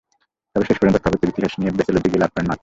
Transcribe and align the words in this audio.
তবে 0.53 0.63
শেষ 0.67 0.77
পর্যন্ত 0.79 0.97
স্থাপত্যের 1.01 1.31
ইতিহাস 1.33 1.53
নিয়ে 1.59 1.73
ব্যাচেলর 1.75 2.03
ডিগ্রি 2.03 2.19
লাভ 2.21 2.29
করেন 2.33 2.47
মার্থা। 2.49 2.59